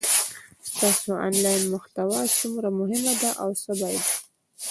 ستاسو 0.69 1.11
انلاین 1.27 1.63
محتوا 1.73 2.19
څومره 2.39 2.69
مهمه 2.79 3.13
ده 3.21 3.31
او 3.43 3.49
څه 3.61 3.71
باید 3.81 4.07